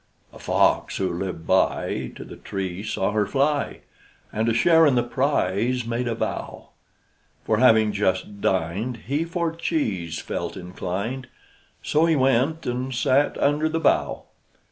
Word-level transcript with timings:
A 0.33 0.39
fox, 0.39 0.97
who 0.97 1.13
lived 1.13 1.45
by, 1.45 2.11
To 2.15 2.23
the 2.25 2.35
tree 2.35 2.81
saw 2.81 3.11
her 3.11 3.27
fly, 3.27 3.81
And 4.33 4.47
to 4.47 4.53
share 4.55 4.87
in 4.87 4.95
the 4.95 5.03
prize 5.03 5.85
made 5.85 6.07
a 6.07 6.15
vow; 6.15 6.69
For 7.43 7.57
having 7.59 7.91
just 7.91 8.41
dined, 8.41 8.97
He 9.05 9.23
for 9.25 9.51
cheese 9.53 10.17
felt 10.17 10.57
inclined, 10.57 11.27
So 11.83 12.07
he 12.07 12.15
went 12.15 12.65
and 12.65 12.91
sat 12.91 13.37
under 13.37 13.69
the 13.69 13.79
bough. 13.79 14.23